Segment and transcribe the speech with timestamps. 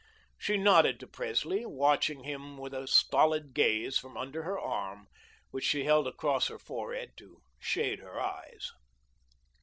[0.39, 5.05] She nodded to Presley, watching him with a stolid gaze from under her arm,
[5.51, 8.71] which she held across her forehead to shade her eyes.